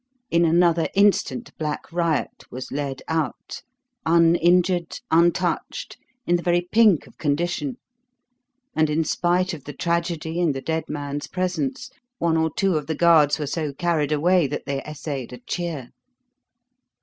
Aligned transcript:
In 0.31 0.45
another 0.45 0.87
instant 0.95 1.55
Black 1.59 1.91
Riot 1.91 2.45
was 2.49 2.71
led 2.71 3.03
out 3.07 3.61
uninjured, 4.03 4.99
untouched, 5.11 5.95
in 6.25 6.37
the 6.37 6.41
very 6.41 6.61
pink 6.61 7.05
of 7.05 7.19
condition 7.19 7.77
and, 8.75 8.89
in 8.89 9.03
spite 9.03 9.53
of 9.53 9.65
the 9.65 9.73
tragedy 9.73 10.41
and 10.41 10.55
the 10.55 10.59
dead 10.61 10.85
man's 10.89 11.27
presence, 11.27 11.91
one 12.17 12.35
or 12.35 12.51
two 12.51 12.77
of 12.77 12.87
the 12.87 12.95
guards 12.95 13.37
were 13.37 13.45
so 13.45 13.73
carried 13.73 14.11
away 14.11 14.47
that 14.47 14.65
they 14.65 14.81
essayed 14.81 15.33
a 15.33 15.37
cheer. 15.37 15.91